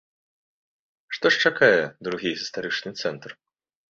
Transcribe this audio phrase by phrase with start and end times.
[1.17, 3.29] Што ж чакае другі гістарычны цэнтр?